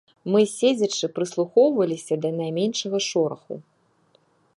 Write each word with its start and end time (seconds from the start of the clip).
Мы 0.35 0.39
седзячы 0.53 1.09
прыслухоўваліся 1.19 2.13
да 2.23 2.29
найменшага 2.39 2.99
шораху. 3.09 3.53